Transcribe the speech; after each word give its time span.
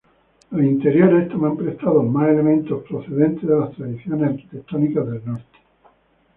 Los 0.49 0.63
interiores 0.65 1.29
toman 1.29 1.55
prestados 1.55 2.03
más 2.03 2.27
elementos 2.29 2.83
procedentes 2.89 3.47
de 3.47 3.55
las 3.55 3.71
tradiciones 3.73 4.31
arquitectónicas 4.31 5.05
del 5.05 5.23
norte. 5.25 5.57